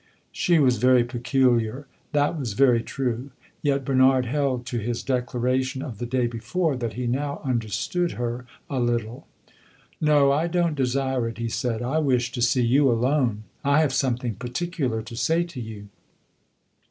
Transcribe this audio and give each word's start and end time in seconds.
She 0.31 0.57
was 0.57 0.77
very 0.79 1.03
peculiar 1.03 1.85
that 2.11 2.35
was 2.35 2.53
very 2.53 2.81
true; 2.81 3.29
yet 3.61 3.85
Bernard 3.85 4.25
held 4.25 4.65
to 4.65 4.79
his 4.79 5.03
declaration 5.03 5.83
of 5.83 5.99
the 5.99 6.07
day 6.07 6.25
before 6.25 6.75
that 6.75 6.93
he 6.93 7.05
now 7.05 7.39
understood 7.43 8.13
her 8.13 8.47
a 8.67 8.79
little. 8.79 9.27
"No, 10.01 10.31
I 10.31 10.47
don't 10.47 10.73
desire 10.73 11.27
it," 11.29 11.37
he 11.37 11.49
said. 11.49 11.83
"I 11.83 11.99
wish 11.99 12.31
to 12.31 12.41
see 12.41 12.63
you 12.65 12.89
alone; 12.89 13.43
I 13.63 13.81
have 13.81 13.93
something 13.93 14.33
particular 14.33 15.03
to 15.03 15.15
say 15.15 15.43
to 15.43 15.61
you." 15.61 15.87